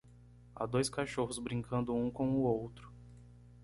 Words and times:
Há 0.55 0.65
dois 0.65 0.89
cachorros 0.89 1.37
brincando 1.37 1.93
um 1.93 2.09
com 2.09 2.27
o 2.31 2.39
outro. 2.41 2.91